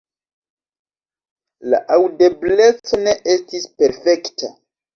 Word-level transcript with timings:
La 1.75 1.81
aŭdebleco 1.99 3.01
ne 3.05 3.17
estis 3.37 3.71
perfekta. 3.85 4.55